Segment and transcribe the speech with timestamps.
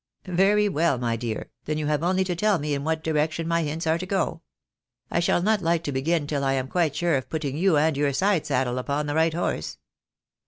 [0.25, 3.61] "Very well, my dear, then you have only to tell me in what direction my
[3.61, 4.41] hints are to go.
[5.11, 7.95] I shall not like to begin till I am quite sure of putting you and
[7.95, 9.77] your side saddle upon the right horse.